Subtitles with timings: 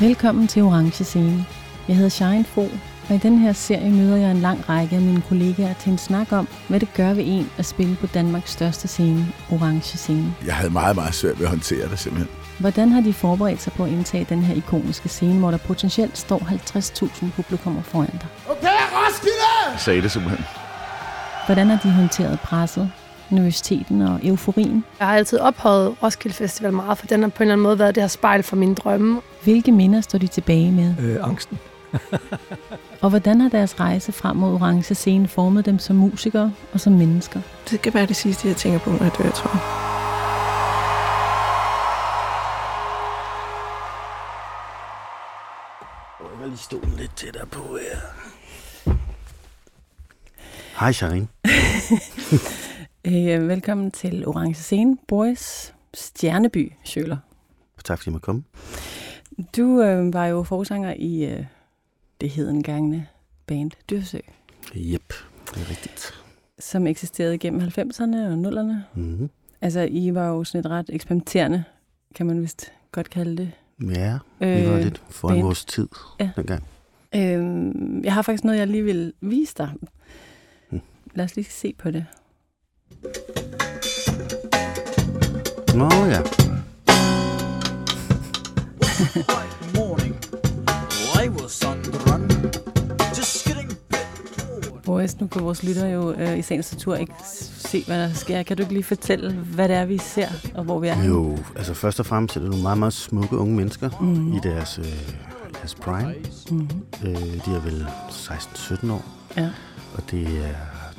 [0.00, 1.46] Velkommen til Orange Scene.
[1.88, 2.68] Jeg hedder Shine Fro,
[3.08, 5.98] og i den her serie møder jeg en lang række af mine kollegaer til en
[5.98, 10.34] snak om, hvad det gør ved en at spille på Danmarks største scene, Orange Scene.
[10.46, 12.28] Jeg havde meget, meget svært ved at håndtere det simpelthen.
[12.58, 16.18] Hvordan har de forberedt sig på at indtage den her ikoniske scene, hvor der potentielt
[16.18, 18.26] står 50.000 publikummer foran dig?
[18.50, 19.72] Okay, Roskilde!
[19.72, 20.44] Jeg sagde det simpelthen.
[21.46, 22.90] Hvordan har de håndteret presset,
[23.30, 24.84] nervøsiteten og euforien?
[24.98, 27.78] Jeg har altid ophøjet Roskilde Festival meget, for den har på en eller anden måde
[27.78, 29.20] været det her spejl for mine drømme.
[29.44, 30.94] Hvilke minder står de tilbage med?
[31.00, 31.58] Øh, angsten.
[33.02, 36.92] Og hvordan har deres rejse frem mod orange scene formet dem som musikere og som
[36.92, 37.40] mennesker?
[37.70, 39.60] Det skal være det sidste, jeg tænker på, når jeg dør, tror jeg.
[46.20, 47.98] Jeg vil lige stå lidt tættere på her.
[50.78, 51.28] Hej, Sharin.
[53.06, 57.16] Øh, velkommen til Orange Scene, Boris Stjerneby Sjøler.
[57.84, 58.42] Tak fordi jeg måtte komme.
[59.56, 61.44] Du øh, var jo forsanger i øh,
[62.20, 63.06] det hedengangne
[63.46, 64.18] band Dyrsø,
[64.74, 65.12] Jep,
[65.54, 66.14] det er rigtigt.
[66.58, 68.74] som eksisterede gennem 90'erne og 0'erne.
[69.00, 69.30] Mm-hmm.
[69.60, 71.64] Altså, I var jo sådan et ret eksperimenterende,
[72.14, 73.50] kan man vist godt kalde det.
[73.94, 75.42] Ja, vi var lidt foran band.
[75.44, 75.88] vores tid
[76.20, 76.30] Ja.
[76.36, 76.64] dengang.
[77.14, 79.70] Øh, jeg har faktisk noget, jeg lige vil vise dig.
[80.70, 80.80] Hmm.
[81.14, 82.06] Lad os lige se på det.
[85.74, 86.20] Nå ja.
[93.16, 93.72] Just getting
[94.84, 97.12] Boris, nu kan vores lytter jo øh, i sagens natur ikke
[97.58, 98.42] se, hvad der sker.
[98.42, 101.04] Kan du ikke lige fortælle, hvad det er, vi ser, og hvor vi er?
[101.04, 104.32] jo, altså først og fremmest er det nogle meget, meget smukke unge mennesker Mhm.
[104.36, 104.84] i deres, øh,
[105.60, 106.14] deres prime.
[106.50, 106.68] Mm-hmm.
[107.04, 109.04] Øh, de er vel 16-17 år,
[109.36, 109.48] Ja.
[109.94, 110.54] og det er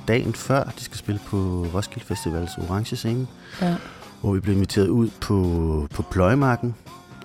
[0.07, 3.27] dagen før, de skal spille på Roskilde Festivals orange scene,
[3.61, 3.75] Ja.
[4.21, 6.75] hvor vi blev inviteret ud på, på pløjemarken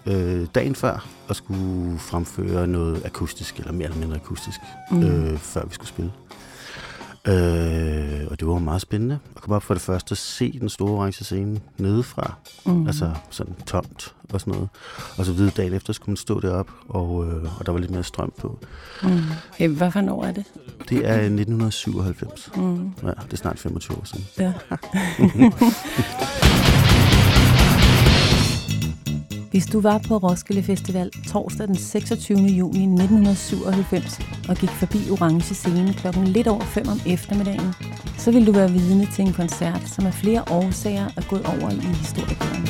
[0.07, 5.03] øh, dagen før, og skulle fremføre noget akustisk, eller mere eller mindre akustisk, Mm.
[5.03, 6.13] øh, før vi skulle spille.
[7.25, 10.91] Øh, og det var meget spændende at komme op for det første se den store
[10.91, 12.35] orange scene nedefra.
[12.67, 12.87] Mm.
[12.87, 14.69] Altså sådan tomt og sådan noget.
[15.19, 17.91] Og så videre dagen efter skulle man stå derop og, øh, og der var lidt
[17.91, 18.59] mere strøm på.
[19.03, 19.21] Mm.
[19.53, 20.45] Okay, hvad for år er det?
[20.89, 22.51] Det er 1997.
[22.57, 22.91] Mm.
[23.03, 24.27] Ja, det er snart 25 år siden.
[24.39, 24.53] Ja.
[29.51, 32.39] Hvis du var på Roskilde Festival torsdag den 26.
[32.39, 34.19] juni 1997
[34.49, 37.75] og gik forbi Orange Scene klokken lidt over 5 om eftermiddagen,
[38.19, 41.71] så vil du være vidne til en koncert, som af flere årsager er gået over
[41.71, 42.67] i historiebøgerne.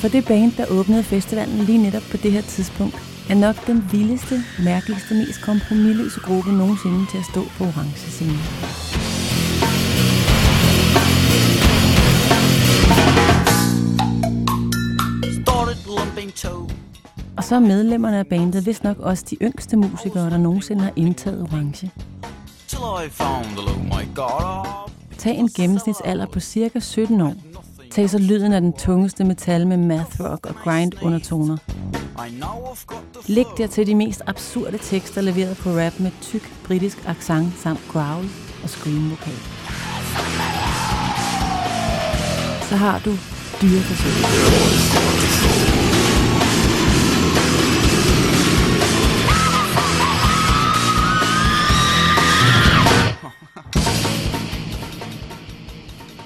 [0.00, 2.96] For det band, der åbnede festivalen lige netop på det her tidspunkt,
[3.30, 8.99] er nok den vildeste, mærkeligste, mest kompromilløse gruppe nogensinde til at stå på orange scene.
[17.36, 20.92] Og så er medlemmerne af bandet vist nok også de yngste musikere, der nogensinde har
[20.96, 21.90] indtaget orange.
[25.18, 27.34] Tag en gennemsnitsalder på cirka 17 år.
[27.90, 31.56] Tag så lyden af den tungeste metal med math rock og grind undertoner.
[33.26, 38.28] Læg dertil de mest absurde tekster leveret på rap med tyk britisk accent samt growl
[38.62, 39.32] og scream vokal.
[42.68, 43.10] Så har du
[43.62, 44.12] dyreforsøg.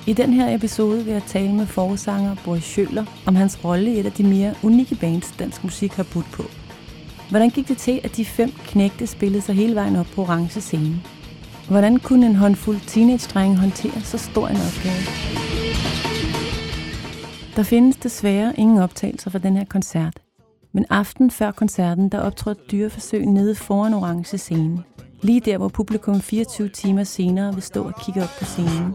[0.07, 3.99] I den her episode vil jeg tale med forsanger Boris Schøler om hans rolle i
[3.99, 6.43] et af de mere unikke bands, dansk musik har budt på.
[7.31, 10.61] Hvordan gik det til, at de fem knægte spillede sig hele vejen op på orange
[10.61, 11.03] scene?
[11.69, 15.44] Hvordan kunne en håndfuld teenage-dreng håndtere så stor en opgave?
[17.57, 20.21] Der findes desværre ingen optagelser fra den her koncert.
[20.73, 24.83] Men aften før koncerten, der optrådte dyreforsøg nede foran orange scene.
[25.23, 28.95] Lige der, hvor publikum 24 timer senere vil stå og kigge op på scenen.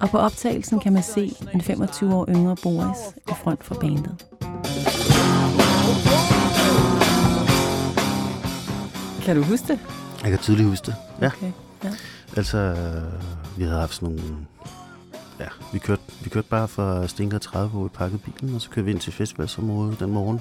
[0.00, 4.26] Og på optagelsen kan man se en 25 år yngre Boris i front for bandet.
[9.22, 9.78] Kan du huske det?
[10.22, 10.94] Jeg kan tydeligt huske det.
[11.20, 11.26] Ja.
[11.26, 11.52] Okay.
[11.84, 11.90] Ja.
[12.36, 14.46] Altså, øh, vi havde haft sådan nogle...
[15.40, 18.70] Ja, vi kørte, vi kørte bare fra Stinkere 30, hvor vi pakkede bilen, og så
[18.70, 20.40] kørte vi ind til festivalsområdet den morgen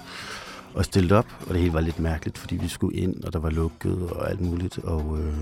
[0.74, 3.40] og stillede op, og det hele var lidt mærkeligt, fordi vi skulle ind, og der
[3.40, 5.34] var lukket og alt muligt, og øh,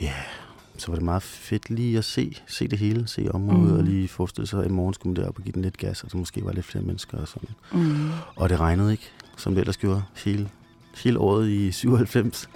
[0.00, 0.12] ja,
[0.78, 3.78] så var det meget fedt lige at se, se det hele, se området, mm.
[3.78, 6.04] og lige forestille sig, at i morgen skulle man derop og give den lidt gas,
[6.04, 7.48] og der måske var lidt flere mennesker og sådan.
[7.72, 8.10] Mm.
[8.36, 10.48] Og det regnede ikke, som det ellers gjorde hele,
[11.04, 12.48] hele året i 97.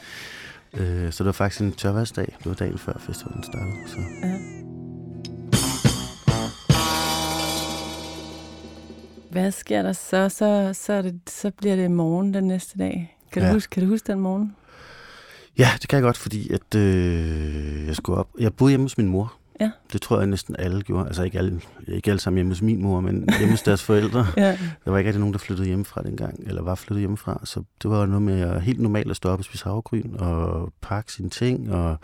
[0.74, 2.36] Øh, så det var faktisk en tørværsdag.
[2.38, 3.76] Det var dagen før festivalen startede.
[3.86, 3.96] Så.
[4.22, 4.49] Ja.
[9.30, 10.28] Hvad sker der så?
[10.28, 13.16] Så, så, er det, så bliver det morgen den næste dag.
[13.32, 13.46] Kan, ja.
[13.46, 13.52] Ja.
[13.52, 14.56] du, huske, kan du huske den morgen?
[15.58, 18.28] Ja, det kan jeg godt, fordi at, øh, jeg skulle op.
[18.38, 19.34] Jeg boede hjemme hos min mor.
[19.60, 19.70] Ja.
[19.92, 21.06] Det tror jeg næsten alle gjorde.
[21.06, 24.26] Altså ikke alle, ikke alle sammen hjemme hos min mor, men hjemme hos deres forældre.
[24.36, 24.50] Ja.
[24.84, 27.40] Der var ikke rigtig nogen, der flyttede hjemmefra dengang, eller var flyttet hjemmefra.
[27.44, 30.72] Så det var noget med at helt normalt at stå op og spise havregryn, og
[30.80, 31.98] pakke sine ting, og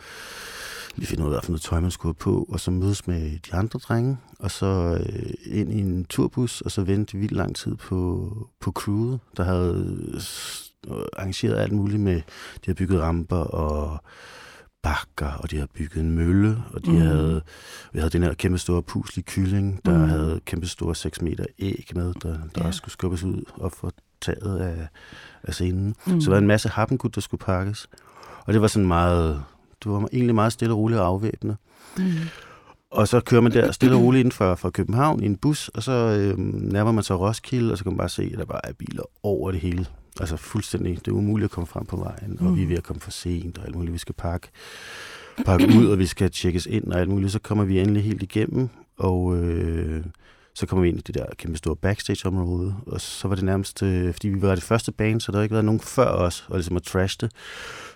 [0.97, 3.55] lige finde ud af, noget tøj, man skulle have på, og så mødes med de
[3.55, 7.75] andre drenge, og så øh, ind i en turbus, og så vente vildt lang tid
[7.75, 10.73] på, på crewet, der havde s-
[11.17, 12.23] arrangeret alt muligt med, de
[12.65, 13.99] havde bygget ramper og
[14.83, 16.97] bakker, og de havde bygget en mølle, og de mm.
[16.99, 17.43] havde,
[17.93, 20.09] vi havde den her kæmpe store puslige kylling, der mm.
[20.09, 22.67] havde kæmpe store 6 meter æg med, der, der Ja.
[22.67, 23.91] også skulle skubbes ud og få
[24.21, 24.89] taget af,
[25.43, 25.95] af scenen.
[26.07, 26.13] Mm.
[26.13, 26.21] Mm.
[26.21, 27.89] Så der var en masse happengud, der skulle pakkes.
[28.47, 29.43] Og det var sådan meget,
[29.87, 31.57] det var egentlig meget stille og roligt og afvæbnende.
[31.99, 32.05] Mm.
[32.91, 35.69] Og så kører man der stille og roligt inden for, fra København i en bus,
[35.69, 36.39] og så øh,
[36.73, 39.03] nærmer man sig Roskilde, og så kan man bare se, at der bare er biler
[39.23, 39.87] over det hele.
[40.21, 42.83] Altså fuldstændig, det er umuligt at komme frem på vejen, og vi er ved at
[42.83, 44.49] komme for sent, og alt muligt, vi skal pakke,
[45.47, 47.33] pakke ud, og vi skal tjekkes ind og alt muligt.
[47.33, 50.05] Så kommer vi endelig helt igennem, og øh,
[50.57, 53.83] så kommer vi ind i det der kæmpe store backstage-område, og så var det nærmest,
[53.83, 56.47] øh, fordi vi var det første band, så der havde ikke været nogen før os,
[56.49, 57.31] og ligesom at trash det.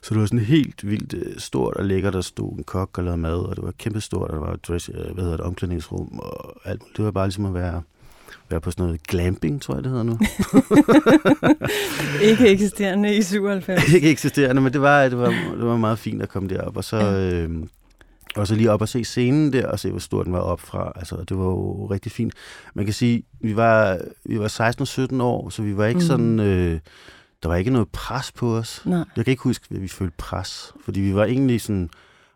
[0.02, 3.04] Så det var sådan helt vildt øh, stort og lækkert, der stod en kok og
[3.04, 5.36] lavede mad, og det var kæmpe stort, og der var et dress, øh, hvad hedder
[5.36, 6.82] det, omklædningsrum, og alt.
[6.96, 7.82] Det var bare ligesom at være,
[8.50, 10.18] være på sådan noget glamping, tror jeg, det hedder nu.
[12.30, 13.92] Ikke eksisterende i 97.
[13.92, 16.84] ikke eksisterende, men det var, det, var, det var meget fint at komme derop, og
[16.84, 16.96] så...
[16.96, 17.32] Ja.
[17.32, 17.50] Øh,
[18.36, 20.60] og så lige op og se scenen der, og se, hvor stor den var op
[20.60, 20.92] fra.
[20.96, 22.34] Altså, det var jo rigtig fint.
[22.74, 25.98] Man kan sige, vi var, vi var 16 og 17 år, så vi var ikke
[26.00, 26.06] mm.
[26.06, 26.40] sådan...
[26.40, 26.80] Øh,
[27.42, 28.82] der var ikke noget pres på os.
[28.86, 29.04] Nej.
[29.16, 31.90] Jeg kan ikke huske, at vi følte pres, fordi vi var egentlig sådan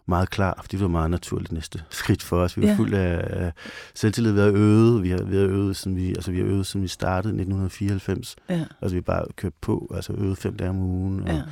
[0.06, 2.56] meget klar, fordi det var meget naturligt næste skridt for os.
[2.56, 2.76] Vi var Ja.
[2.76, 3.52] fuld af af
[3.94, 4.32] selvtillid.
[4.32, 6.82] Vi har øvet, vi har, vi har øvet, siden vi, altså vi har øvet, siden
[6.82, 8.36] vi startede i 1994.
[8.50, 8.64] Ja.
[8.82, 11.42] Altså vi bare kørt på, altså øvet fem dage om ugen, og Ja.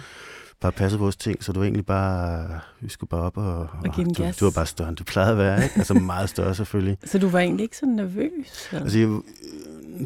[0.63, 3.57] Bare passet vores ting, så det var egentlig bare, vi skulle bare op og...
[3.57, 4.37] Og give den gas.
[4.37, 5.77] det var bare større, end det plejede at være, ikke?
[5.77, 6.99] Altså meget større selvfølgelig.
[7.13, 8.69] Så du var egentlig ikke så nervøs?
[8.73, 8.83] Eller?
[8.85, 9.21] Altså, jeg, øh,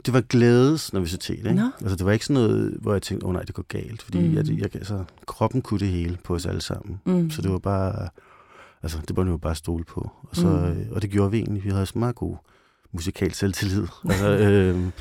[0.06, 1.52] det var glædes nervøsitet, ikke?
[1.54, 1.70] Nå.
[1.80, 4.02] Altså, det var ikke sådan noget, hvor jeg tænkte, åh oh, nej, det går galt.
[4.02, 4.34] Fordi Mm.
[4.34, 7.00] jeg, jeg, altså, kroppen kunne det hele på os alle sammen.
[7.04, 7.30] Mm.
[7.30, 8.08] Så det var bare,
[8.82, 10.10] altså, det var nu bare stole på.
[10.30, 10.86] Og, så, Mm.
[10.92, 11.64] og det gjorde vi egentlig.
[11.64, 12.36] Vi havde så meget god
[12.92, 13.86] musikal selvtillid.
[14.04, 14.92] altså, øhm,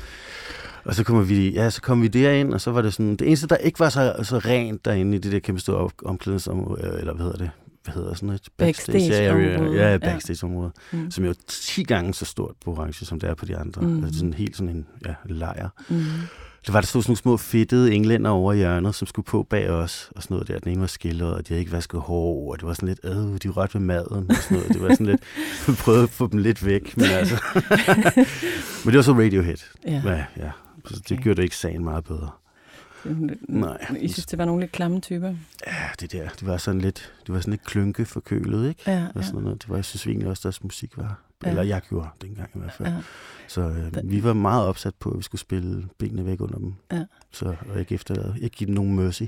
[0.86, 3.26] og så kommer vi, ja, så kom vi derind, og så var det sådan, det
[3.26, 6.82] eneste, der ikke var så, så rent derinde i det der kæmpe store op- omklædningsområde,
[6.86, 7.50] øh, eller hvad hedder det,
[7.84, 9.98] hvad hedder sådan et Backstage-område, Ja, ja.
[9.98, 10.98] backstage-område, Mm.
[10.98, 11.10] mm.
[11.10, 13.82] som er jo 10 gange så stort på orange, som det er på de andre.
[13.82, 14.04] Mm.
[14.04, 15.68] Altså sådan helt sådan en ja, lejr.
[15.88, 15.96] Mm.
[16.66, 19.46] Det var der stod sådan nogle små fedtede englænder over i hjørnet, som skulle på
[19.50, 20.58] bag os, og sådan noget der.
[20.58, 23.00] Den ene var skildret, og de havde ikke vasket hår, og det var sådan lidt,
[23.04, 23.12] øh,
[23.42, 24.68] de rørte ved maden, og sådan noget.
[24.72, 25.20] Det var sådan lidt,
[25.68, 27.42] vi prøvede at få dem lidt væk, men altså.
[28.84, 29.56] men det var så Radiohead.
[29.86, 30.02] Ja.
[30.04, 30.50] Ja, ja.
[30.86, 31.16] Så Okay.
[31.16, 32.30] det gjorde det ikke sagen meget bedre.
[33.48, 33.96] Nej.
[34.00, 35.34] I synes, det var nogle lidt klamme typer?
[35.66, 38.82] Ja, det der, det var sådan lidt, det var sådan lidt klynke forkølet, ikke?
[38.86, 39.62] Ja, Og sådan noget.
[39.62, 41.18] Det var, jeg synes egentlig også, deres musik var.
[41.44, 41.48] Ja.
[41.50, 42.88] Eller jeg gjorde dengang i hvert fald.
[42.88, 42.94] ja.
[43.48, 46.74] Så øh, vi var meget opsat på, at vi skulle spille benene væk under dem.
[46.92, 47.04] Ja.
[47.32, 49.22] Så og ikke efter, ikke give dem nogen mercy.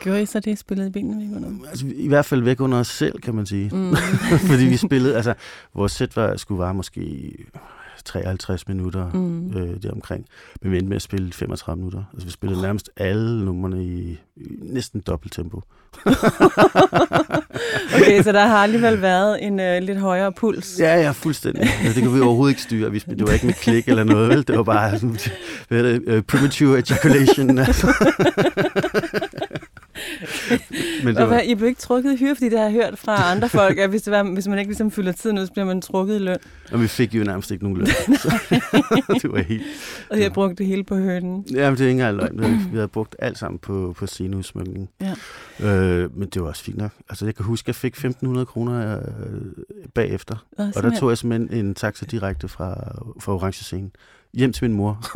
[0.00, 1.64] Gjorde I så det, spillede benene væk under dem?
[1.68, 3.70] Altså, i hvert fald væk under os selv, kan man sige.
[3.76, 3.96] Mm.
[4.50, 5.34] Fordi vi spillede, altså,
[5.74, 7.32] vores sæt var, skulle vare måske
[8.04, 9.56] 53 minutter Mm.
[9.56, 10.26] øh, deromkring.
[10.62, 12.04] Men vi endte med at spille 35 minutter.
[12.12, 15.62] Altså, vi spillede nærmest alle numrene i, i næsten dobbelt tempo.
[17.96, 20.76] Okay, så der har alligevel været en øh, lidt højere puls.
[20.80, 21.62] Ja, ja, fuldstændig.
[21.62, 22.90] Altså, det kunne vi overhovedet ikke styre.
[22.90, 24.46] Vi det var ikke med klik eller noget, vel?
[24.48, 25.16] Det var bare sådan,
[25.68, 27.58] hvad det, uh, premature ejaculation.
[27.58, 27.86] Altså.
[31.04, 33.30] Men det var, I blev ikke trukket i hyre, fordi det har jeg hørt fra
[33.32, 35.66] andre folk, at hvis, det var, hvis man ikke ligesom fylder tiden ud, så bliver
[35.66, 36.36] man trukket i løn.
[36.72, 37.86] og vi fik jo nærmest ikke nogen løn.
[39.22, 39.62] Det var helt...
[40.10, 41.44] Og jeg brugte det hele på hønen.
[41.52, 42.38] Jamen, det er ikke engang løgn.
[42.72, 44.88] Vi havde- brugt alt sammen på, på sceneudsmykning.
[45.00, 45.14] Ja.
[45.70, 46.90] Øh, men det var også fint nok.
[47.08, 49.04] Altså, jeg kan huske, at jeg fik 1.500 kroner øh,
[49.94, 50.44] bagefter.
[50.58, 52.74] Og, Og der tog jeg simpelthen en taxa direkte fra,
[53.20, 53.90] fra Orange Scene
[54.36, 55.06] hjem til min mor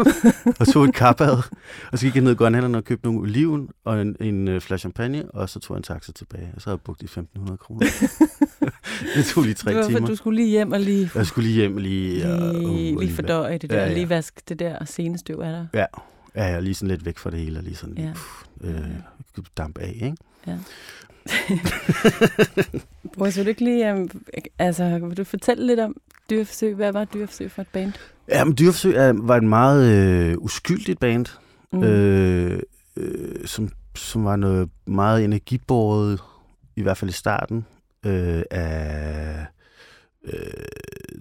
[0.61, 1.37] og tog et kappad.
[1.93, 4.61] Og så gik jeg ned i Grønhandleren og købte nogle oliven og en, en øh,
[4.61, 6.51] flaske champagne, og så tog jeg en taxa tilbage.
[6.57, 7.87] Og så havde jeg brugt de 1.500 kroner.
[9.17, 10.07] det tog lige tre timer.
[10.07, 12.27] du skulle lige hjem og lige, Jeg skulle lige hjem lige...
[12.33, 13.95] og- og- lige, og lige fordøje det der, Ja, ja, ja.
[13.95, 15.69] lige vaske det der scenestøv af dig.
[15.75, 15.85] Ja,
[16.35, 18.03] ja, jeg er lige sådan lidt væk fra det hele, og lige sådan Ja.
[18.05, 18.13] ja.
[18.13, 20.17] pff, øh, damp af, ikke?
[23.15, 24.11] Bror, så vil du ikke lige, um,
[24.59, 25.97] altså, vil du fortælle lidt om
[26.31, 26.75] dyreforsøg?
[26.75, 27.93] Hvad var dyreforsøg for et band?
[28.29, 31.27] Ja, men Dyrforsøg er, var et meget øh, uskyldigt band,
[31.73, 31.83] Mm.
[31.83, 32.61] øh,
[32.97, 36.21] øh, som, som var noget meget energibåret
[36.77, 37.67] i hvert fald i starten,
[38.07, 39.47] øh, af
[40.25, 40.33] øh,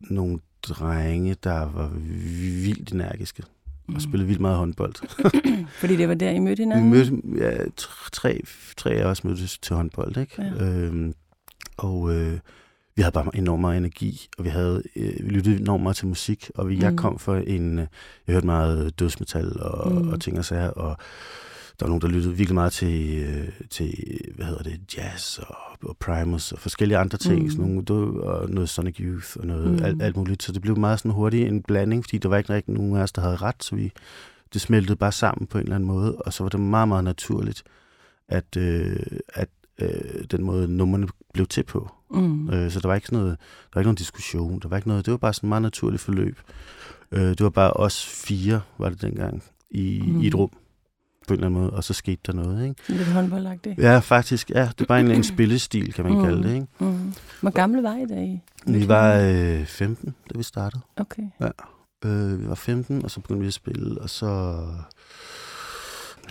[0.09, 1.87] nogle drenge, der var
[2.63, 3.43] vildt energiske
[3.87, 3.99] og Mm.
[3.99, 4.93] spillede vildt meget håndbold.
[5.79, 6.89] Fordi det var der, I mødte Vi hinanden?
[6.89, 7.57] mødte, ja,
[8.11, 8.41] tre,
[8.77, 10.41] tre af os mødtes til håndbold, ikke?
[10.41, 10.65] Ja.
[10.65, 11.13] Øhm,
[11.77, 12.39] og øh,
[12.97, 16.07] vi havde bare enormt meget energi, og vi havde øh, vi lyttede enormt meget til
[16.07, 16.97] musik, og vi, jeg Mm.
[16.97, 17.87] kom for en, øh,
[18.27, 20.09] jeg hørte meget dødsmetal og, Mm.
[20.09, 20.97] og ting og sager, og
[21.79, 25.55] der var nogen, der lyttede virkelig meget til, øh, til hvad hedder det, jazz og,
[25.83, 27.49] og Primus og forskellige andre ting, Mm.
[27.49, 29.83] sådan nogle, og noget Sonic Youth og noget Mm.
[29.83, 32.53] alt, alt muligt, så det blev meget sådan hurtigt en blanding, fordi der var ikke
[32.53, 33.91] rigtig nogen af os, der havde ret, så vi,
[34.53, 37.03] det smeltede bare sammen på en eller anden måde, og så var det meget, meget
[37.03, 37.63] naturligt,
[38.29, 38.99] at, øh,
[39.33, 39.49] at
[39.79, 41.91] øh, den måde numrene blev til på.
[42.11, 42.49] Mm.
[42.49, 44.87] Øh, så der var ikke sådan noget, der var ikke nogen diskussion, der var ikke
[44.87, 46.39] noget, det var bare sådan et meget naturligt forløb.
[47.11, 50.13] Øh, det var bare os fire, var det dengang, i, Mm.
[50.13, 50.21] mm.
[50.21, 50.49] i et rum
[51.27, 52.81] på en eller anden måde, og så skete der noget, ikke?
[52.87, 53.79] Lidt håndboldagtigt.
[53.79, 56.19] Ja, faktisk, ja, det er bare en, en spillestil, kan man Mm.
[56.19, 56.25] mm.
[56.25, 56.67] kalde det, ikke?
[56.79, 57.13] Mm.
[57.41, 58.39] Hvor gamle var I da I?
[58.67, 60.81] Vi var øh, 15, da vi startede.
[60.97, 61.23] Okay.
[62.05, 64.57] Øh, vi var 15, og så begyndte vi at spille, og så...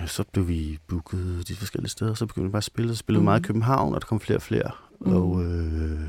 [0.01, 2.91] Ja, så blev vi booket de forskellige steder, så begyndte vi bare at spille.
[2.95, 3.47] Så spillede vi meget i Mhm.
[3.47, 4.71] København, og der kom flere og flere.
[5.01, 5.13] Mm.
[5.13, 6.01] Og øh,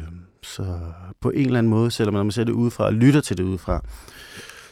[0.43, 0.79] så
[1.21, 3.43] på en eller anden måde, selvom når man ser det udefra og lytter til det
[3.43, 3.81] udefra,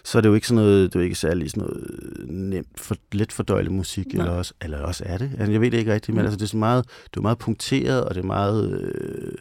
[0.04, 1.88] så er det jo ikke sådan noget, det er ikke særlig sådan noget
[2.30, 4.24] nemt, for, let fordøjelig musik, Nej.
[4.26, 5.32] eller også, eller også er det.
[5.40, 6.26] Altså, jeg ved det ikke rigtigt, men Mm.
[6.26, 9.32] altså, det er så meget, det er meget punkteret, og det er meget, øh,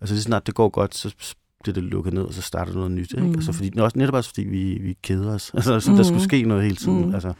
[0.00, 1.14] altså lige snart det går godt, så
[1.62, 3.12] bliver det lukket ned, og så starter noget nyt.
[3.12, 3.22] Ikke?
[3.22, 3.28] Mm.
[3.28, 3.34] Mm.
[3.34, 5.50] Altså, fordi, også netop også fordi vi, vi keder os.
[5.54, 6.28] Altså, så der skulle Mm.
[6.28, 7.06] ske noget hele tiden, Mm.
[7.06, 7.14] mm.
[7.14, 7.32] altså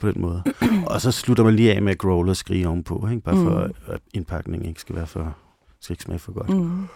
[0.00, 0.42] på den måde.
[0.86, 3.22] Og så slutter man lige af med at growle og skrige ovenpå, ikke?
[3.22, 3.92] bare for Mm.
[3.94, 5.36] at indpakningen ikke skal være for,
[5.80, 6.48] skal ikke smage for godt.
[6.50, 6.86] Mm.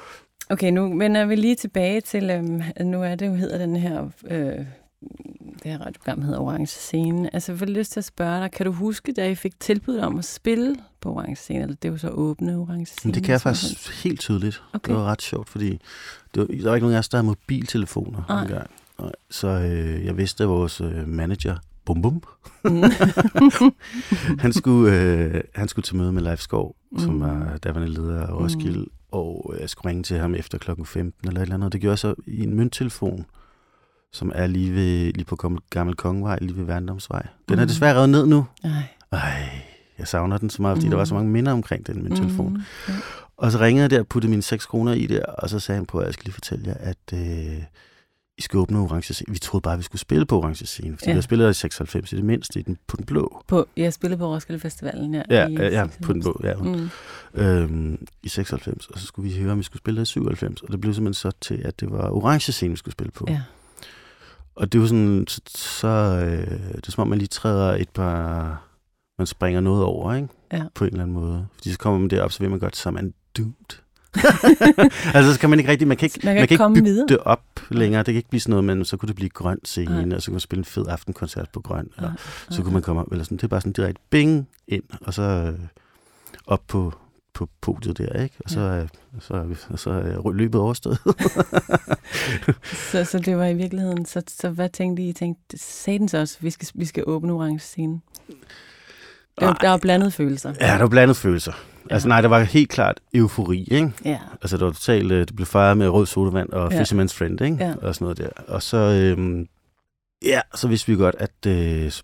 [0.50, 4.08] Okay, nu vender vi lige tilbage til, øhm, nu er det jo, hedder den her,
[4.30, 4.64] øh,
[5.62, 7.34] det her radioprogram hedder Orange Scene.
[7.34, 9.98] Altså, jeg får lyst til at spørge dig, kan du huske, da I fik tilbud
[9.98, 13.14] om at spille på Orange Scene, eller det jo så åbne Orange Scene?
[13.14, 14.62] Det kan jeg faktisk helt tydeligt.
[14.72, 14.92] Okay.
[14.92, 15.70] Det var ret sjovt, fordi
[16.34, 18.42] det var, der var ikke nogen af os, der havde mobiltelefoner Nej.
[18.42, 18.70] engang.
[19.30, 22.22] Så øh, jeg vidste, at vores øh, manager, Bum Bum,
[22.64, 22.82] Mm.
[24.44, 26.98] han skulle, øh, han skulle til møde med Leif Skov, mm.
[26.98, 28.90] som var daværende leder af Roskilde, mm.
[29.12, 31.72] og jeg skulle ringe til ham efter klokken 15 eller et eller andet.
[31.72, 33.24] Det gjorde jeg så i en mønttelefon,
[34.12, 35.36] som er lige, ved, lige på
[35.76, 37.26] Gammel- Kongevej, lige ved Værndomsvej.
[37.48, 37.68] Den er Mm.
[37.68, 38.46] desværre revet ned nu.
[38.64, 38.70] Ej.
[39.12, 39.48] Ej,
[39.98, 40.90] jeg savner den så meget, fordi mm.
[40.90, 41.18] der var så Mm.
[41.18, 42.52] mange minder omkring den mønttelefon.
[42.52, 42.60] Mm.
[42.88, 42.94] Ja.
[43.36, 45.76] Og så ringede jeg der og puttede mine 6 kroner i der, og så sagde
[45.76, 47.62] han på, at jeg skal lige fortælle jer, at øh,
[48.38, 49.32] I skal åbne Orange Scene.
[49.32, 51.12] Vi troede bare, at vi skulle spille på Orange Scene, fordi Ja.
[51.12, 53.42] vi har spillet i 96 i det mindste, i den, på den blå.
[53.48, 55.22] På, jeg spillede på Roskilde Festivalen, ja.
[55.30, 56.22] Ja, i ja, ja, på den 96.
[56.22, 56.54] blå, ja.
[56.54, 56.90] Mm.
[57.34, 60.62] Øhm, I 96, og så skulle vi høre, om vi skulle spille der i 97,
[60.62, 63.26] og det blev simpelthen så til, at det var Orange Scene, vi skulle spille på.
[63.28, 63.40] Ja.
[64.58, 67.88] Og det var sådan, så, så øh, det er som om, man lige træder et
[67.88, 68.62] par,
[69.18, 70.28] man springer noget over, ikke?
[70.52, 70.62] Ja.
[70.74, 71.46] På en eller anden måde.
[71.54, 73.78] Fordi så kommer man derop, så ved man godt, så er man doomed.
[75.14, 76.62] altså, så kan man ikke rigtig, man kan ikke, Man kan man ikke kan ikke
[76.62, 77.06] komme bygge videre.
[77.08, 77.98] det op længere.
[78.02, 80.16] Det kan ikke blive sådan noget, men så kunne det blive grøn scene, Nej.
[80.16, 81.88] og så kunne man spille en fed aftenkoncert på grøn.
[81.96, 82.12] Og Nej,
[82.50, 85.14] så kunne man komme op, eller sådan, det er bare sådan direkte bing ind, og
[85.14, 85.58] så øh,
[86.46, 86.94] op på,
[87.38, 88.34] på podiet der, ikke?
[88.44, 88.86] Og så, Ja.
[89.20, 90.98] så, og så er løbet overstået.
[92.92, 95.08] Så, så det var i virkeligheden, så, så hvad tænkte I?
[95.08, 98.00] I tænkte, så også, vi skal, vi skal åbne orange scene?
[99.40, 100.54] Der, der var blandede følelser.
[100.60, 101.52] ja, der var blandet følelser.
[101.90, 101.94] Ja.
[101.94, 103.92] Altså nej, der var helt klart eufori, ikke?
[104.04, 104.18] Ja.
[104.42, 106.82] Altså det var totalt, øh, det blev fejret med rød sodavand og ja.
[106.82, 107.56] Fisherman's Friend, ikke?
[107.60, 107.74] Ja.
[107.82, 108.28] Og sådan noget der.
[108.48, 109.46] Og så, øhm,
[110.24, 112.02] ja, så vidste vi godt, at øh, så,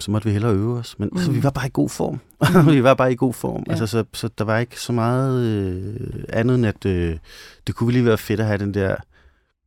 [0.00, 0.98] så måtte vi hellere øve os.
[0.98, 1.16] Men mm.
[1.18, 1.36] altså, Mm.
[1.36, 2.20] vi var bare i god form.
[2.64, 2.72] Mm.
[2.74, 3.62] vi var bare i god form.
[3.66, 3.70] Ja.
[3.72, 5.96] Altså, så, så der var ikke så meget øh,
[6.28, 7.16] andet end, at øh,
[7.66, 8.96] det kunne lige være fedt at have den der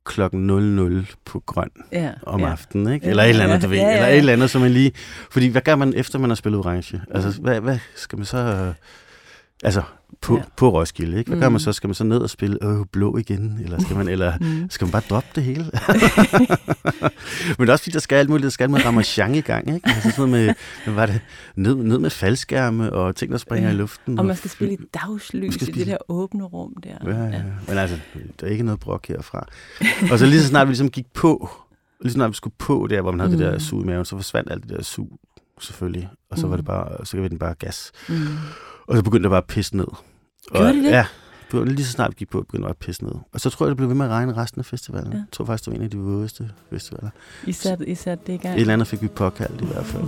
[0.05, 2.11] klokken 00 på grøn ja.
[2.23, 2.49] om ja.
[2.51, 3.05] aftenen, ikke?
[3.07, 3.77] Eller et eller andet, du ved.
[3.77, 4.91] ja, ja, Eller et eller andet, som man lige...
[5.31, 7.01] Fordi hvad gør man efter, man har spillet orange?
[7.11, 8.73] Altså, hvad, hvad skal man så...
[9.63, 9.81] øh, Altså,
[10.21, 10.39] på, Ja.
[10.39, 10.45] ja.
[10.57, 11.31] på Roskilde, ikke?
[11.31, 11.53] Hvad gør Mm.
[11.53, 11.73] man så?
[11.73, 13.59] Skal man så ned og spille øh, blå igen?
[13.63, 14.69] Eller skal man, eller Mm.
[14.69, 15.65] skal man bare droppe det hele?
[17.59, 18.43] Men også fordi, der skal alt muligt.
[18.43, 19.89] Der skal med ramachan i gang, ikke?
[19.89, 20.53] Altså sådan noget med,
[20.85, 21.21] hvad var det?
[21.55, 23.73] Ned, ned med faldskærme og ting, der springer Ja.
[23.73, 24.19] i luften.
[24.19, 26.89] Og man skal spille i dagslys Man skal i det spille- der åbne rum der.
[27.11, 27.41] Ja, ja.
[27.67, 27.97] Men altså,
[28.39, 29.47] der er ikke noget brok herfra.
[30.11, 31.49] Og så lige så snart vi ligesom gik på,
[32.01, 33.37] lige så snart vi skulle på der, hvor man havde mm.
[33.37, 33.59] det der Mm.
[33.59, 35.19] sug i maven, så forsvandt alt det der sug,
[35.59, 36.09] selvfølgelig.
[36.31, 36.49] Og så Mm.
[36.49, 37.91] var det bare, så gav vi den bare gas.
[38.09, 38.15] Mm.
[38.87, 39.85] Og så begyndte det bare at pisse ned.
[40.51, 40.89] Gjorde og, det det?
[40.91, 41.05] Ja.
[41.51, 43.13] begyndte- Lige så snart vi gik på, begyndte det at pisse ned.
[43.33, 45.11] Og så tror jeg, det blev ved med at regne resten af festivalen.
[45.11, 45.17] Ja.
[45.17, 47.09] Jeg tror faktisk, det var en af de vådeste festivaler.
[47.47, 48.55] I satte, I satte det i gang.
[48.55, 50.03] Et eller andet fik vi påkaldt i hvert fald.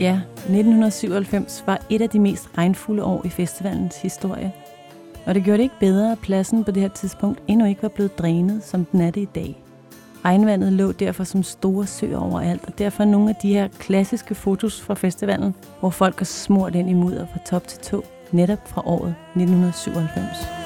[0.00, 4.52] Ja, 1997 var et af de mest regnfulde år i festivalens historie.
[5.26, 7.88] Og det gjorde det ikke bedre, at pladsen på det her tidspunkt endnu ikke var
[7.88, 9.62] blevet drænet, som den er det i dag.
[10.24, 14.80] Regnvandet lå derfor som store søer overalt, og derfor nogle af de her klassiske fotos
[14.80, 18.82] fra festivalen, hvor folk er smurt ind i mudder fra top til tå, netop fra
[18.86, 20.62] året 1997.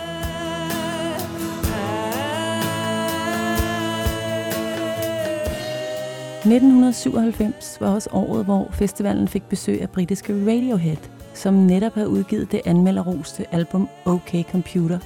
[6.47, 10.97] 1997 var også året, hvor festivalen fik besøg af britiske Radiohead,
[11.37, 14.99] som netop havde udgivet det anmelderroste album OK Computer.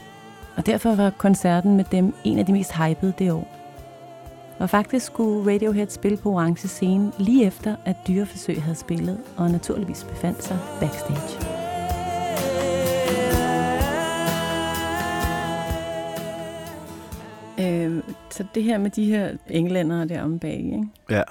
[0.57, 3.57] Og derfor var koncerten med dem en af de mest hypede det år.
[4.59, 9.51] Og faktisk skulle Radiohead spille på orange scene lige efter, at dyreforsøg havde spillet, og
[9.51, 11.39] naturligvis befandt sig backstage.
[17.61, 20.89] Øh, så det her med de her englændere der om bag, ikke?
[21.11, 21.23] Ja,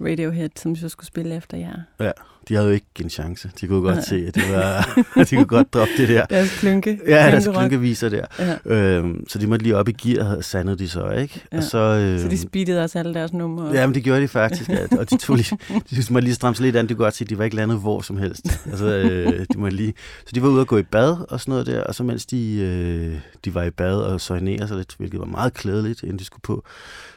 [0.00, 1.76] Radiohead, som så skulle spille efter jer.
[2.00, 2.10] ja.
[2.48, 3.50] De havde jo ikke en chance.
[3.60, 4.98] De kunne godt se, at det var,
[5.30, 6.26] de kunne godt droppe det der.
[6.30, 6.98] Deres klynke.
[7.06, 8.24] Ja, deres klynkeviser der.
[8.38, 8.56] Ja.
[8.74, 11.42] Øhm, så de måtte lige op i gear, sandede de så, ikke?
[11.52, 11.56] Ja.
[11.56, 13.70] Og så, øhm, Så de speedede også alle deres numre.
[13.74, 14.86] Ja, men det gjorde de faktisk, ja.
[14.98, 15.58] og de tog lige,
[15.90, 16.86] de måtte lige stramme sig lidt an.
[16.86, 18.60] Du kan godt se, at de var ikke landet hvor som helst.
[18.70, 19.94] Altså, øh, de måtte lige,
[20.26, 22.26] så de var ude og gå i bad og sådan noget der, og så mens
[22.26, 26.18] de, øh, de var i bad og soinerede sig lidt, hvilket var meget klædeligt, inden
[26.18, 26.64] de skulle på,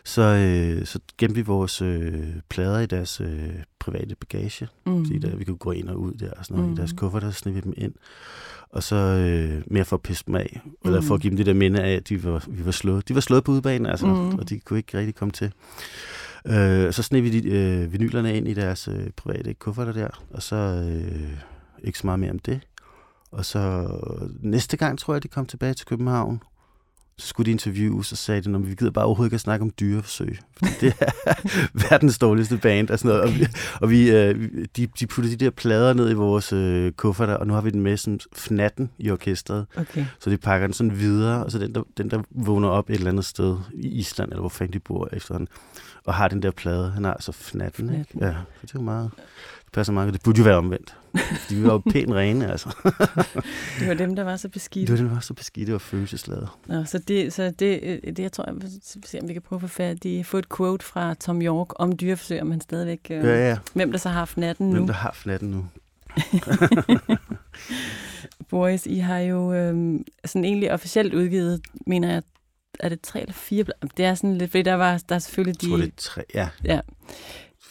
[0.04, 2.14] så, øh, så gemte vi vores øh,
[2.50, 5.06] plader i deres øh, private bagage, Mm.
[5.22, 6.70] Fordi der, vi kunne gå ind og ud der og sådan noget.
[6.70, 6.74] Mhm.
[6.74, 7.94] I deres kuffert, der sned vi dem ind.
[8.70, 11.14] Og så øh, mere for at pisse dem af, eller for Mhm.
[11.16, 13.08] at give dem det der minde af, at de var, vi var slået.
[13.08, 14.36] De var slået på udebanen, altså, Mhm.
[14.40, 15.52] og de kunne ikke rigtig komme til.
[16.48, 20.44] Øh, så sned vi de, øh, vinylerne ind i deres øh, private kufferter der, og
[20.44, 21.30] så øh,
[21.84, 22.60] ikke så meget mere om det.
[23.32, 23.88] Og så
[24.42, 26.42] næste gang, tror jeg, de kom tilbage til København,
[27.18, 29.64] så skulle de interviews, og sagde de, at vi gider bare overhovedet ikke at snakke
[29.64, 30.40] om dyreforsøg.
[30.58, 31.34] Fordi det er
[31.90, 33.24] verdens dårligste band og sådan noget.
[33.24, 33.48] Og, vi,
[33.82, 37.48] og vi, øh, de, de puttede de der plader ned i vores øh, kufferter, og
[37.48, 39.66] nu har vi den med som fnatten i orkestret.
[39.78, 40.06] Okay.
[40.20, 42.96] Så de pakker den sådan videre, og så den der, den der vågner op et
[42.96, 45.48] eller andet sted i Island, eller hvor fanden de bor efterhånden,
[46.06, 46.92] og har den der plade.
[46.92, 48.06] Han har altså fnatten, ikke?
[48.12, 48.22] Fnatten.
[48.22, 49.12] Ja, så det er jo meget...
[49.76, 50.14] Det passer meget.
[50.14, 50.96] Det burde jo være omvendt.
[51.50, 52.70] De var jo pænt rene, altså.
[53.80, 54.92] Det var dem, der var så Det beskidte.
[54.94, 56.50] var, den var så beskidt, det var følelsesladet.
[56.68, 58.56] Nå, så det, så det, øh, det, jeg tror, jeg
[59.06, 61.68] se, om vi kan prøve at få fat i, få et quote fra Tom York
[61.76, 63.00] om dyreforsøg, om han stadigvæk...
[63.10, 63.58] Øh, Ja, ja.
[63.74, 64.74] Hvem der så har haft natten nu.
[64.76, 65.66] Hvem der har fnatten nu?
[68.50, 72.24] Boris, I har jo øh, sådan egentlig officielt udgivet, mener jeg,
[72.80, 73.66] er det tre eller fire?
[73.98, 75.70] Det er sådan lidt, fordi der var der er selvfølgelig Jeg de...
[75.70, 76.50] tror, det er tre, ja.
[76.64, 76.80] Ja.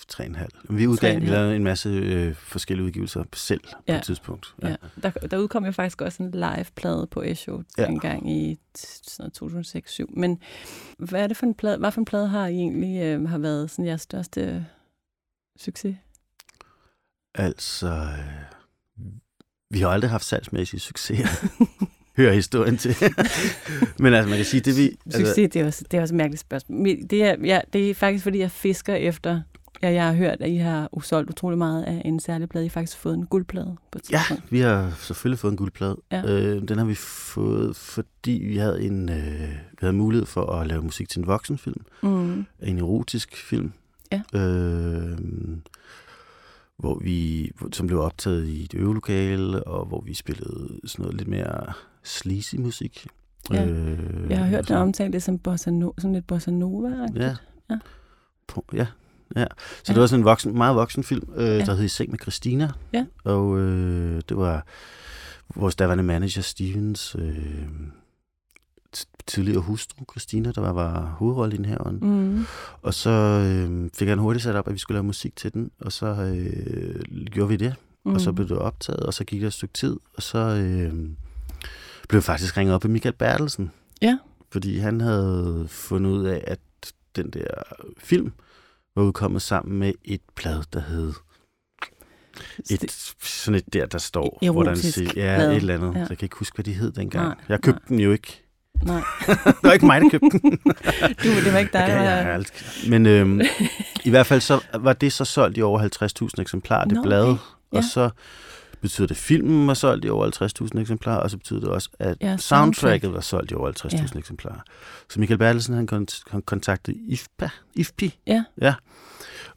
[0.08, 0.50] Tre en halv.
[0.70, 3.96] Vi udgav, vi lavede en masse øh, forskellige udgivelser selv på Ja.
[3.96, 4.54] et tidspunkt.
[4.62, 4.76] Ja.
[5.02, 7.82] Der, der udkom jo faktisk også en live-plade på Esho Ja.
[7.82, 7.88] ja.
[7.88, 9.66] dengang i sådan noget
[10.00, 10.04] 2006-2007.
[10.20, 10.38] Men
[10.98, 11.78] hvad er det for en plade?
[11.78, 14.66] Hvad for en plade har I egentlig øh, har været sådan jeres største
[15.60, 15.96] succes?
[17.34, 19.04] Altså, øh,
[19.70, 21.46] vi har aldrig haft salgsmæssige succeser.
[22.16, 22.94] Hører historien til.
[23.98, 24.90] Men altså, man kan sige, det vi...
[25.04, 26.86] Succes, Altså, det er også, det er også et mærkeligt spørgsmål.
[27.10, 29.42] Det er, ja, det er faktisk, fordi jeg fisker efter...
[29.84, 32.64] Ja, jeg har hørt, at I har solgt utrolig meget af en særlig plade.
[32.64, 34.20] I har faktisk fået en guldplade på et ja,
[34.50, 35.96] vi har selvfølgelig fået en guldplade.
[36.12, 36.22] Ja.
[36.32, 40.66] Øh, den har vi fået, fordi vi havde en øh, vi havde mulighed for at
[40.66, 41.84] lave musik til en voksenfilm.
[42.02, 42.46] Mm.
[42.62, 43.72] En erotisk film.
[44.12, 44.22] Ja.
[44.40, 45.18] Øh,
[46.76, 51.28] hvor vi, som blev optaget i et øvelokale, og hvor vi spillede sådan noget lidt
[51.28, 51.72] mere
[52.04, 53.06] sleazy musik.
[53.52, 53.66] Ja.
[53.66, 57.34] Øh, Jeg har hørt dig omtale det som bossa no, sådan lidt bossa nova Ja.
[57.70, 57.78] Ja.
[58.48, 58.86] På, ja.
[59.36, 59.44] Ja.
[59.60, 59.92] Så Ja.
[59.92, 61.64] det var sådan en voksen, meget voksen film, øh, Ja.
[61.64, 62.70] der hed I seng med Christina.
[62.92, 63.06] Ja.
[63.24, 64.66] Og øh, det var
[65.56, 67.36] vores daværende manager Stevens øh,
[69.26, 71.78] tidligere hustru, Christina, der var, var hovedrollen her.
[72.02, 72.08] Mm.
[72.08, 72.44] Mm.
[72.82, 75.70] Og så øh, fik han hurtigt sat op, at vi skulle lave musik til den,
[75.80, 77.74] og så øh, gjorde vi det.
[78.04, 78.12] Mm.
[78.14, 80.92] Og så blev det optaget, og så gik der et stykke tid, og så øh,
[82.08, 83.70] blev jeg faktisk ringet op af Michael Bertelsen.
[84.02, 84.18] Ja.
[84.52, 86.58] Fordi han havde fundet ud af, at
[87.16, 87.46] den der
[87.98, 88.32] film
[88.96, 91.12] var udkommet sammen med et blad, der hed
[92.70, 92.90] et,
[93.22, 95.50] sådan et der, der står, Erotisk hvordan siger, ja, blad.
[95.50, 95.94] et eller andet.
[95.94, 95.98] Ja.
[95.98, 96.04] Ja.
[96.04, 97.26] Så jeg kan ikke huske, hvad de hed dengang.
[97.28, 97.88] Nej, jeg købte nej.
[97.88, 98.40] den jo ikke.
[98.82, 99.02] Nej,
[99.46, 100.50] det var ikke mig, der købte den.
[101.22, 103.40] du, det var ikke dig, kan- der aldrig- Men øhm,
[104.04, 105.80] i hvert fald så var det så solgt i over
[106.36, 107.24] 50.000 eksemplarer, det Nå, blad.
[107.24, 107.40] okay.
[107.72, 107.78] Ja.
[107.78, 108.10] Og så
[108.84, 111.88] betyder det, at filmen var solgt i over 50.000 eksemplarer, og så betyder det også,
[111.98, 112.42] at Ja, ja, soundtrack.
[112.42, 114.18] soundtracket var solgt i over 50.000 ja.
[114.18, 114.60] eksemplarer.
[115.10, 118.44] Så Michael Bertelsen, han, kont- han kontaktede IFPA, IFPI, Ja.
[118.60, 118.74] ja.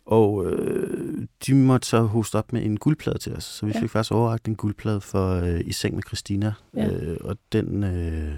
[0.05, 3.43] Og øh, de måtte så hoste op med en guldplade til os.
[3.43, 3.81] Så vi Ja.
[3.81, 6.53] fik faktisk overragt en guldplade for øh, I seng med Christina.
[6.75, 6.87] Ja.
[6.87, 8.31] Øh, og den, øh,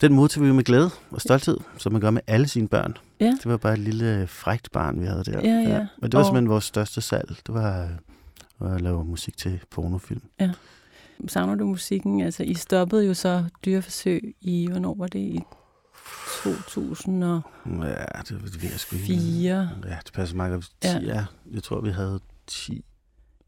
[0.00, 2.96] den modtog vi med glæde og stolthed, som man gør med alle sine børn.
[3.20, 3.26] Ja.
[3.26, 5.40] Det var bare et lille frækt barn, vi havde der.
[5.40, 5.86] Ja, ja.
[6.00, 7.28] Men det var Og- simpelthen vores største salg.
[7.46, 7.88] Det var
[8.62, 10.22] øh, at lave musik til pornofilm.
[11.28, 12.20] Savner du musikken?
[12.20, 15.18] Altså, I stoppede jo så dyreforsøg i, hvornår var det?
[15.18, 15.40] I
[16.42, 17.42] 2004.
[17.66, 19.14] Ja, det, det ved jeg sgu ikke.
[19.14, 19.68] Ja,
[20.04, 20.64] det passer meget godt.
[20.64, 20.98] 10, Ja.
[20.98, 21.14] ja.
[21.14, 21.24] ja.
[21.52, 22.84] Jeg tror, vi havde 10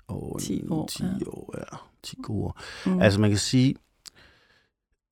[0.09, 0.39] år.
[0.39, 1.09] 10 år, 10 ja.
[1.27, 1.77] år, ja.
[2.03, 2.61] 10 gode år.
[2.87, 3.01] Mm.
[3.01, 3.75] Altså man kan sige,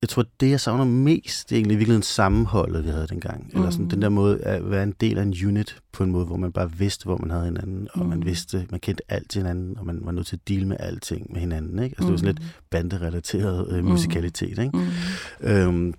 [0.01, 3.49] jeg tror, det jeg savner mest, det er egentlig virkelig en sammenholdet, vi havde dengang.
[3.53, 3.59] Mm.
[3.59, 6.25] Eller sådan den der måde at være en del af en unit på en måde,
[6.25, 8.09] hvor man bare vidste, hvor man havde hinanden, og mm.
[8.09, 10.77] man vidste, man kendte alt til hinanden, og man var nødt til at deale med
[10.79, 11.79] alting med hinanden.
[11.83, 11.93] Ikke?
[11.97, 13.87] Altså det var sådan lidt banderelateret øh, Mhm.
[13.87, 14.57] musikalitet.
[14.59, 14.71] Ikke?
[14.77, 15.47] Mm.
[15.47, 15.93] Øhm,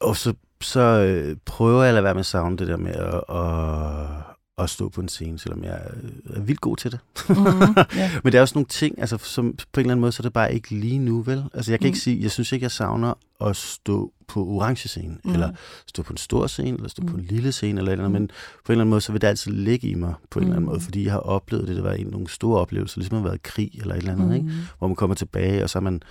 [0.00, 2.92] og så, så øh, prøver jeg at lade være med at savne det der med
[2.92, 5.90] at, at, at stå på en scene, selvom jeg er,
[6.36, 7.00] er vildt god til det.
[7.28, 7.34] Mm.
[7.96, 8.10] Ja.
[8.24, 10.22] Men der er også nogle ting, altså som på en eller anden måde, så er
[10.24, 11.44] det bare ikke lige nu, vel?
[11.54, 11.88] Altså jeg kan Mm.
[11.88, 15.20] ikke sige, jeg synes ikke, jeg savner at stå på orange scene, Mm.
[15.24, 15.32] mm.
[15.32, 15.50] eller
[15.86, 17.08] stå på en stor scene, eller stå mm.
[17.08, 17.22] på Mm.
[17.22, 18.22] en lille scene, eller eller andet, Mm.
[18.22, 18.28] men
[18.64, 20.46] på en eller anden måde, så vil det altid ligge i mig, på en mm.
[20.50, 20.72] eller anden Mm.
[20.72, 23.28] måde, fordi jeg har oplevet det, det var en nogle store oplevelser, ligesom at have
[23.30, 24.34] været krig, eller et eller andet, mm.
[24.34, 24.46] ikke?
[24.46, 24.52] Mm.
[24.78, 26.02] hvor man kommer tilbage, og så er man,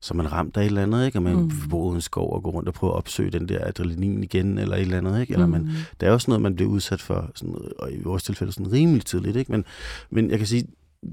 [0.00, 1.18] så man ramt af et eller andet, ikke?
[1.18, 1.50] og man Mm.
[1.92, 4.76] i en skov og går rundt og prøver at opsøge den der adrenalin igen, eller
[4.76, 5.20] et eller andet.
[5.20, 5.32] Ikke?
[5.32, 5.68] Eller man, Mm.
[6.00, 9.04] der er også noget, man bliver udsat for, sådan, og i vores tilfælde sådan rimelig
[9.06, 9.36] tidligt.
[9.36, 9.52] Ikke?
[9.52, 9.64] Men,
[10.10, 10.64] men jeg kan sige,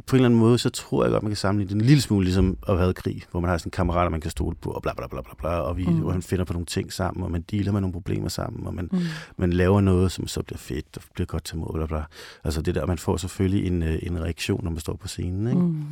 [0.07, 2.01] på en eller anden måde, så tror jeg godt, man kan sammenligne det en lille
[2.01, 4.55] smule ligesom at have været krig, hvor man har sådan en kammerat, man kan stole
[4.61, 5.93] på, og bla bla bla bla, bla og vi, Mm.
[5.93, 8.73] hvor man finder på nogle ting sammen, og man dealer med nogle problemer sammen, og
[8.73, 8.99] man, Mm.
[9.37, 12.03] man laver noget, som så bliver fedt, og bliver godt til mod, bla bla.
[12.43, 15.47] Altså det der, man får selvfølgelig en, øh, en reaktion, når man står på scenen.
[15.47, 15.61] Ikke?
[15.61, 15.83] Mm.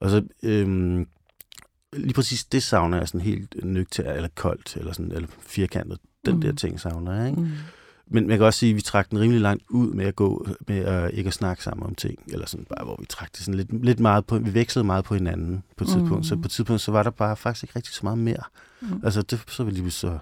[0.00, 1.06] Og så øhm,
[1.96, 5.98] lige præcis det savner jeg sådan helt nøgter eller koldt, eller, sådan, eller firkantet.
[6.26, 6.40] Den Mm.
[6.40, 7.40] der ting savner jeg, ikke?
[7.40, 7.50] Mm.
[8.06, 10.46] Men man kan også sige, at vi trak den rimelig langt ud med at gå,
[10.68, 13.40] med at ikke at snakke sammen om ting, eller sådan bare, hvor vi trak det
[13.40, 16.22] sådan lidt, lidt meget på, vi vekslede meget på hinanden på et tidspunkt, Mm.
[16.24, 18.42] så på et tidspunkt, så var der bare faktisk ikke rigtig så meget mere.
[18.80, 19.00] Mm.
[19.04, 20.18] Altså, det, så var lige så,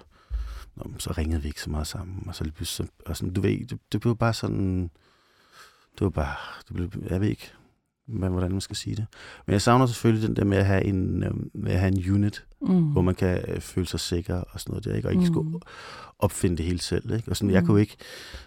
[0.75, 3.41] nå, så ringede vi ikke så meget sammen, og så lige så, og sådan, du
[3.41, 4.81] ved, det, det blev bare sådan,
[5.99, 6.35] det var bare,
[6.67, 7.51] det blev, jeg ved ikke,
[8.07, 9.05] hvad- hvordan man skal sige det.
[9.45, 12.13] Men jeg savner selvfølgelig den der med at have en, øh, med at have en
[12.13, 12.83] unit, Mm.
[12.83, 15.07] hvor man kan øh, føle sig sikker og sådan noget der, ikke?
[15.07, 15.33] og ikke Mm.
[15.33, 15.59] skulle
[16.19, 17.13] opfinde det hele selv.
[17.15, 17.31] Ikke?
[17.31, 17.67] Og sådan, jeg Mm.
[17.67, 17.95] kunne ikke,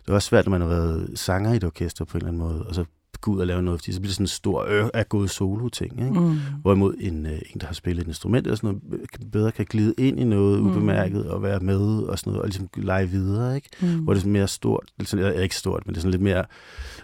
[0.07, 2.43] det også svært, når man har været sanger i et orkester på en eller anden
[2.43, 2.85] måde, og så
[3.21, 5.31] gå ud og lave noget, fordi så bliver det sådan en stor øh, af gået
[5.31, 5.93] solo-ting.
[6.01, 6.21] Ikke?
[6.21, 6.39] Mm.
[6.63, 9.67] Hvorimod en, øh, en, der har spillet et instrument eller sådan noget, øh, bedre kan
[9.69, 10.67] glide ind i noget Mm.
[10.67, 13.55] ubemærket og være med og sådan noget, og ligesom lege videre.
[13.57, 13.69] Ikke?
[13.81, 13.99] Mm.
[13.99, 16.23] Hvor det er sådan mere stort, sådan, eller ikke stort, men det er sådan lidt
[16.23, 16.45] mere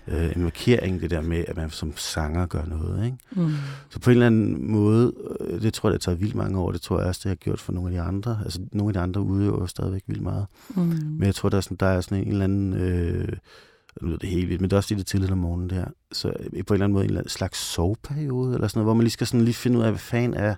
[0.09, 3.05] øh, en markering, det der med, at man som sanger gør noget.
[3.05, 3.17] Ikke?
[3.31, 3.53] Mm.
[3.91, 6.59] Så på en eller anden måde, øh, det tror jeg, det har taget vildt mange
[6.59, 8.39] år, det tror jeg også, det har gjort for nogle af de andre.
[8.45, 10.47] Altså nogle af de andre udøver stadigvæk vildt meget.
[10.75, 10.83] Mm.
[10.83, 13.29] Men jeg tror, der er sådan, der er sådan en, en eller anden, øh,
[14.01, 15.85] nu lyder det helt vildt, men det er også lige det tidligt om morgenen der.
[16.13, 18.87] Så øh, på en eller anden måde en eller anden slags soveperiode, eller sådan noget,
[18.87, 20.55] hvor man lige skal sådan lige finde ud af, hvad fanden er,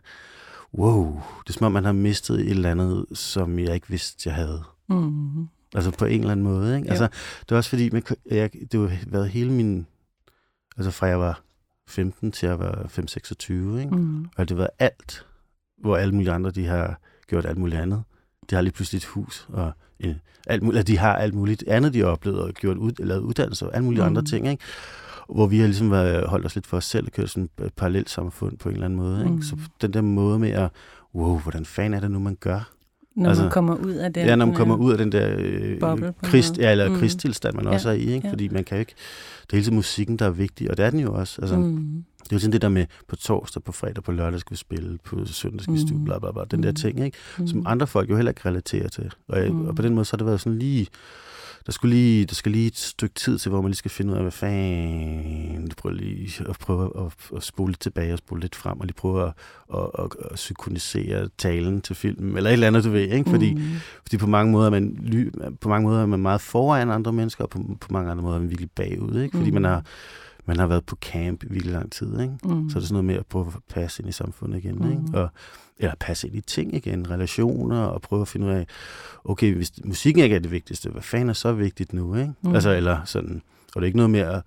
[0.74, 4.28] wow, det er som om, man har mistet et eller andet, som jeg ikke vidste,
[4.28, 4.62] jeg havde.
[4.88, 5.48] Mm.
[5.74, 6.88] Altså på en eller anden måde, ikke?
[6.88, 6.90] Jo.
[6.90, 7.08] Altså,
[7.40, 9.86] det er også fordi, man, jeg, det har været hele min,
[10.76, 11.40] altså fra jeg var
[11.88, 13.96] 15 til jeg var 5-26, ikke?
[13.96, 14.24] Mm.
[14.36, 15.26] Og det har været alt,
[15.80, 18.02] hvor alle mulige andre, de har gjort alt muligt andet.
[18.50, 21.94] De har lige pludselig et hus, og en, alt muligt, de har alt muligt andet,
[21.94, 24.06] de har oplevet, og gjort ud, lavet uddannelse, og alle mulige mm.
[24.06, 24.64] andre ting, ikke?
[25.28, 27.74] Hvor vi har ligesom været, holdt os lidt for os selv, og kørt sådan et
[27.76, 29.30] parallelt samfund på en eller anden måde, ikke?
[29.30, 29.42] Mm.
[29.42, 30.70] Så den der måde med at,
[31.14, 32.70] wow, hvordan fanden er det nu, man gør?
[33.16, 34.26] Når Altså, man kommer ud af den.
[34.26, 36.94] ja, når man øh, kommer ud af den der øh, krist, ja, eller Mm.
[36.94, 36.98] mm.
[37.00, 38.26] kristtilstand, man Ja, også er i, ikke?
[38.26, 38.32] ja.
[38.32, 38.94] Fordi man kan ikke,
[39.42, 41.40] det er hele tiden musikken, der er vigtig, og det er den jo også.
[41.42, 41.62] Altså, mm.
[41.62, 42.04] Mm.
[42.24, 44.56] Det er jo sådan det der med, på torsdag, på fredag, på lørdag skal vi
[44.56, 45.86] spille, på søndag skal vi Mm.
[45.88, 46.74] stue, bla bla bla, den der Mm.
[46.74, 47.18] ting, ikke?
[47.38, 47.46] Mm.
[47.46, 49.10] Som andre folk jo heller ikke relaterer til.
[49.28, 49.54] Og, Mm.
[49.56, 49.66] mm.
[49.66, 50.86] og på den måde, så har det været sådan lige,
[51.66, 54.12] der, skulle lige, der skal lige et stykke tid til, hvor man lige skal finde
[54.12, 58.18] ud af, hvad fanden, du prøver lige at prøve at, at spole lidt tilbage og
[58.18, 59.32] spole lidt frem, og lige prøve at,
[59.74, 63.30] at, at, at synkronisere talen til filmen, eller et eller andet, du ved, ikke?
[63.30, 63.60] Fordi, Mm.
[64.02, 67.12] fordi på mange måder er man, ly, på mange måder er man meget foran andre
[67.12, 69.36] mennesker, og på, på mange andre måder er man virkelig bagud, ikke?
[69.36, 69.54] Fordi Mm.
[69.54, 69.84] man har
[70.46, 72.34] man har været på camp i virkelig lang tid, ikke?
[72.44, 72.70] Mm.
[72.70, 74.90] Så er det sådan noget med at prøve at passe ind i samfundet igen, Mm.
[74.90, 75.18] ikke?
[75.18, 75.28] Og,
[75.78, 78.66] eller passe ind i ting igen, relationer, og prøve at finde ud af,
[79.24, 82.32] okay, hvis musikken ikke er det vigtigste, hvad fanden er så vigtigt nu, ikke?
[82.42, 82.54] Mm.
[82.54, 83.42] Altså, eller sådan,
[83.74, 84.42] og det er ikke noget med at,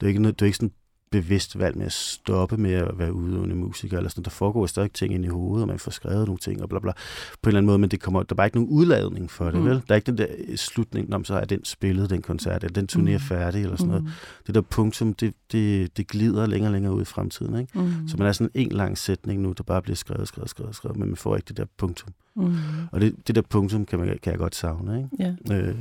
[0.00, 0.72] det er ikke, det er ikke sådan
[1.10, 4.92] bevidst valg med at stoppe med at være udøvende musiker, eller sådan, der foregår stadig
[4.92, 6.96] ting ind i hovedet, og man får skrevet nogle ting, og bla bla, på
[7.44, 9.54] en eller anden måde, men det kommer, der er bare ikke nogen udladning for det,
[9.54, 9.60] Mm.
[9.60, 9.66] mm.
[9.66, 9.74] vel?
[9.76, 12.80] Der er ikke den der øh, slutning, om så er den spillet, den koncert, eller
[12.80, 13.14] den turné Mm.
[13.14, 14.08] er færdig, eller sådan noget.
[14.46, 17.78] Det der punktum, det, det, det glider længere og længere ud i fremtiden, ikke?
[17.78, 18.08] Mm.
[18.08, 20.96] Så man er sådan en lang sætning nu, der bare bliver skrevet, skrevet, skrevet, skrevet,
[20.98, 22.12] men man får ikke det der punktum.
[22.36, 22.54] Mm.
[22.92, 25.34] Og det, det der punktum kan, man, kan jeg godt savne, ikke?
[25.50, 25.56] Ja.
[25.56, 25.74] Øh,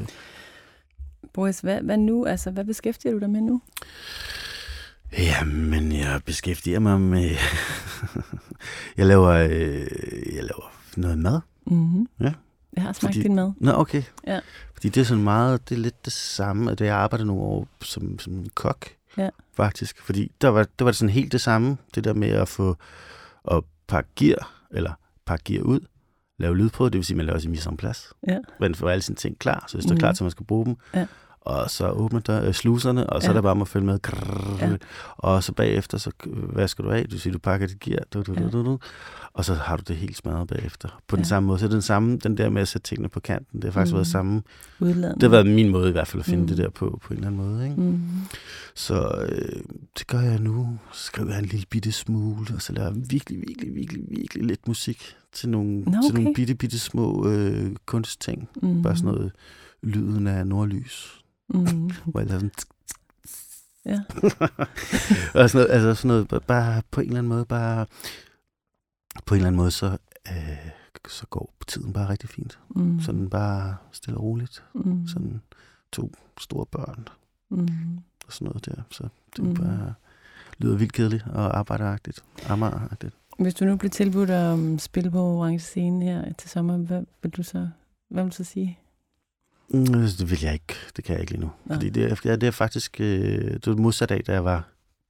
[1.34, 2.26] Boris, hvad, hvad nu?
[2.26, 3.62] Altså, hvad beskæftiger du dig med nu?
[5.18, 7.30] Jamen, jeg beskæftiger mig med...
[8.98, 9.88] jeg, laver, øh,
[10.36, 11.40] jeg laver noget mad.
[11.68, 12.08] Mm-hmm.
[12.20, 12.34] Ja.
[12.76, 13.52] Jeg har smagt Fordi- din mad.
[13.58, 14.04] Nå, okay.
[14.28, 14.40] Ja.
[14.74, 17.68] Fordi det er sådan meget, det er lidt det samme, at jeg arbejdede nogle år
[17.82, 18.86] som, som kok,
[19.18, 19.30] Ja.
[19.56, 20.02] faktisk.
[20.02, 22.78] Fordi der var, der var det sådan helt det samme, det der med at få
[23.52, 24.92] at pakke gear, eller
[25.26, 25.80] pakke gear ud,
[26.40, 28.08] lave lyd på, det vil sige, at man laver sin mise en place.
[28.28, 28.38] Ja.
[28.60, 30.00] Man får alle sine ting klar, så det står Mhm.
[30.00, 30.76] klar til, at man skal bruge dem.
[30.96, 31.06] Ja.
[31.48, 33.30] Og så åbner der øh, sluserne, og så Ja.
[33.30, 34.00] er der bare med at følge med.
[34.02, 34.76] Grrrr, Ja.
[35.18, 36.12] Og så bagefter, så
[36.54, 38.42] vasker du af, du siger, du pakker dit gear, du, du, Ja.
[38.42, 38.80] du, du, du,
[39.34, 41.00] og så har du det helt smadret bagefter.
[41.08, 41.28] På den Ja.
[41.28, 41.60] samme måde.
[41.60, 43.92] Så er den samme, den der med at sætte tingene på kanten, det har faktisk
[43.94, 43.98] Mhm.
[43.98, 44.42] været samme.
[44.80, 45.14] Udladende.
[45.14, 46.48] Det har været min måde i hvert fald at finde Mhm.
[46.48, 47.64] det der på, på en eller anden måde.
[47.70, 47.82] Ikke?
[47.82, 48.02] Mm.
[48.76, 49.62] Så øh,
[50.00, 50.78] det gør jeg nu.
[50.94, 54.44] Så skriver jeg en lille bitte smule, og så laver jeg virkelig, virkelig, virkelig, virkelig
[54.46, 56.36] lidt musik til nogle, Nå, til nogle okay.
[56.36, 58.50] bitte, bitte små øh, kunstting.
[58.62, 58.82] Mm.
[58.84, 59.32] Bare sådan noget
[59.84, 61.22] lyden af nordlys.
[61.50, 61.90] Mm.
[62.06, 62.52] Hvor jeg sådan...
[63.86, 64.02] Ja.
[65.42, 67.86] og sådan noget, altså sådan noget, bare- på en eller anden måde, bare
[69.26, 70.58] på en eller anden måde, så, øh,
[71.08, 72.60] så går tiden bare rigtig fint.
[72.70, 73.00] Mm.
[73.02, 74.64] Sådan bare stille og roligt.
[74.76, 75.08] Mm.
[75.08, 75.42] Sådan
[75.92, 77.08] to store børn
[77.50, 77.98] Mm.
[78.28, 78.82] og sådan noget der.
[78.92, 79.50] Så det Mm.
[79.50, 79.56] mm.
[79.56, 79.94] bare
[80.58, 82.24] lyder vildt kedeligt og arbejderagtigt.
[82.50, 83.14] Amageragtigt.
[83.40, 87.04] Hvis du nu bliver tilbudt at um, spille på orange scene her til sommer, hvad
[87.22, 87.70] vil du så,
[88.10, 88.80] hvad vil du så sige?
[89.74, 90.74] Mm, det vil jeg ikke.
[90.96, 91.52] Det kan jeg ikke lige nu.
[91.66, 91.74] Nå.
[91.76, 94.68] Fordi det er, ja, det er faktisk øh, det var modsat af, da jeg var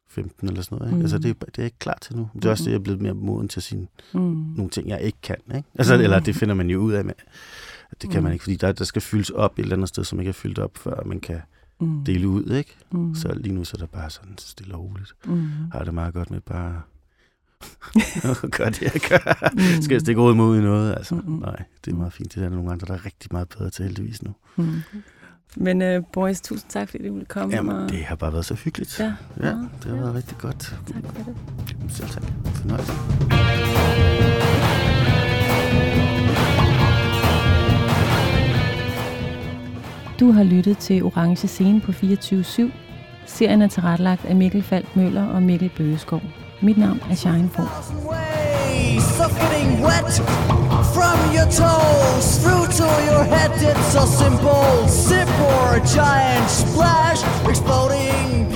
[0.10, 0.88] 15 eller sådan noget.
[0.90, 0.94] Ikke?
[0.96, 0.98] Mm.
[1.00, 1.02] Mm.
[1.06, 2.30] Altså, det, er, det er jeg ikke klar til nu.
[2.36, 2.66] Det er også Mhm.
[2.66, 4.20] det, jeg er blevet mere moden til sin, Mm.
[4.58, 5.36] nogle ting, jeg ikke kan.
[5.56, 5.70] Ikke?
[5.76, 6.00] Altså, Mm.
[6.00, 6.04] mm.
[6.04, 7.14] Eller det finder man jo ud af med.
[8.02, 8.24] Det kan Mm.
[8.24, 10.34] man ikke, fordi der, der skal fyldes op et eller andet sted, som ikke er
[10.34, 11.42] fyldt op, før man kan
[11.80, 12.04] Mm.
[12.06, 12.52] dele ud.
[12.52, 12.76] Ikke?
[12.92, 13.16] Mm.
[13.16, 15.14] Så lige nu så er det bare sådan stille og roligt.
[15.26, 15.48] Mm.
[15.72, 16.82] Har det meget godt med bare
[18.44, 19.50] at gøre det, jeg gør.
[19.54, 19.82] Mm.
[19.82, 20.96] Skal jeg stikke hovedet mod i noget?
[20.98, 21.40] Altså, Mm-mm.
[21.40, 22.36] nej, det er meget fint.
[22.36, 24.32] Det er der nogle andre, der er rigtig meget bedre til heldigvis nu.
[24.56, 24.82] Mm.
[25.56, 27.56] Men uh, boys, tusind tak, fordi du ville komme.
[27.56, 27.90] Jamen, og...
[27.90, 29.00] det har bare været så hyggeligt.
[29.00, 30.02] Ja, ja ja, det har ja.
[30.02, 30.60] været rigtig godt.
[30.60, 31.36] Tak for det.
[31.90, 32.24] Selv tak.
[32.46, 32.94] Fornøjelse.
[40.20, 42.72] Du har lyttet til Orange Scene på 24-7.
[43.26, 46.22] Serien er tilrettelagt af Mikkel Falk Møller og Mikkel Bøgeskov.
[46.60, 47.68] Mit navn er Shine Fogh.
[49.40, 50.12] getting wet
[50.94, 53.52] from your toes through to your head.
[53.62, 54.88] It's so simple.
[54.88, 58.47] Sip or a giant splash, exploding